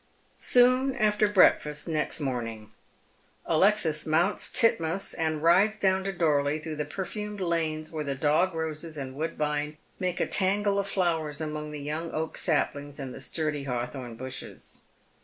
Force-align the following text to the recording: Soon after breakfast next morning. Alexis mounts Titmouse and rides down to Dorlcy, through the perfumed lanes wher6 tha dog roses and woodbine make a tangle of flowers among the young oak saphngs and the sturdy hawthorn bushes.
Soon 0.37 0.95
after 0.95 1.27
breakfast 1.27 1.87
next 1.87 2.19
morning. 2.19 2.71
Alexis 3.45 4.03
mounts 4.07 4.49
Titmouse 4.51 5.13
and 5.13 5.43
rides 5.43 5.77
down 5.77 6.03
to 6.03 6.11
Dorlcy, 6.11 6.57
through 6.59 6.77
the 6.77 6.85
perfumed 6.85 7.39
lanes 7.39 7.91
wher6 7.91 8.05
tha 8.07 8.15
dog 8.15 8.55
roses 8.55 8.97
and 8.97 9.13
woodbine 9.13 9.77
make 9.99 10.19
a 10.19 10.25
tangle 10.25 10.79
of 10.79 10.87
flowers 10.87 11.39
among 11.39 11.69
the 11.69 11.81
young 11.83 12.11
oak 12.13 12.35
saphngs 12.35 12.97
and 12.97 13.13
the 13.13 13.21
sturdy 13.21 13.65
hawthorn 13.65 14.15
bushes. 14.15 14.85